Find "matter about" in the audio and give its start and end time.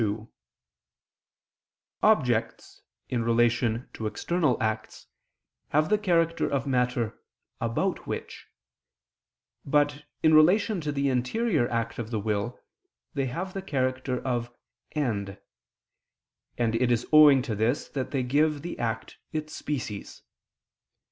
6.65-8.07